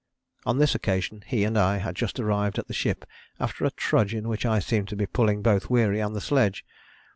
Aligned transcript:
On 0.47 0.57
this 0.57 0.73
occasion 0.73 1.23
he 1.27 1.43
and 1.43 1.55
I 1.55 1.77
had 1.77 1.95
just 1.95 2.19
arrived 2.19 2.57
at 2.57 2.67
the 2.67 2.73
ship 2.73 3.05
after 3.39 3.65
a 3.65 3.69
trudge 3.69 4.15
in 4.15 4.27
which 4.27 4.47
I 4.47 4.57
seemed 4.57 4.87
to 4.87 4.95
be 4.95 5.05
pulling 5.05 5.43
both 5.43 5.69
Weary 5.69 5.99
and 5.99 6.15
the 6.15 6.21
sledge. 6.21 6.65